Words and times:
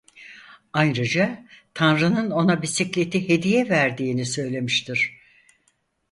Ayrıca 0.73 1.45
Tanrı'nın 1.73 2.31
ona 2.31 2.61
bisikleti 2.61 3.29
hediye 3.29 3.69
verdiğini 3.69 4.25
söylemiştir. 4.25 5.19